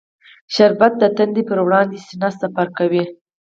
شربت 0.53 0.93
د 0.99 1.03
تندې 1.17 1.41
پر 1.49 1.59
وړاندې 1.65 1.97
سینه 2.05 2.29
سپر 2.39 2.67
کوي 2.77 3.03